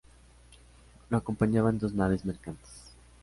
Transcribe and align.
Lo 1.11 1.17
acompañaban 1.19 1.77
dos 1.77 1.93
naves 1.93 2.25
mercantes. 2.25 2.91